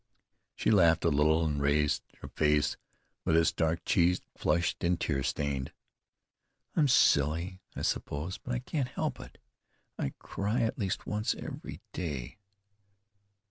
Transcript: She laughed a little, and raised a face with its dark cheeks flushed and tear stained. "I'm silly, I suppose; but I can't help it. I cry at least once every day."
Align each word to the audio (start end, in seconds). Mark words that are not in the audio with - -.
She 0.55 0.71
laughed 0.71 1.05
a 1.05 1.09
little, 1.09 1.45
and 1.45 1.61
raised 1.61 2.01
a 2.23 2.27
face 2.27 2.75
with 3.23 3.37
its 3.37 3.51
dark 3.51 3.85
cheeks 3.85 4.19
flushed 4.35 4.83
and 4.83 4.99
tear 4.99 5.21
stained. 5.21 5.71
"I'm 6.75 6.87
silly, 6.87 7.61
I 7.75 7.83
suppose; 7.83 8.39
but 8.39 8.55
I 8.55 8.57
can't 8.57 8.87
help 8.87 9.19
it. 9.19 9.37
I 9.99 10.13
cry 10.17 10.61
at 10.63 10.79
least 10.79 11.05
once 11.05 11.35
every 11.35 11.81
day." 11.93 12.39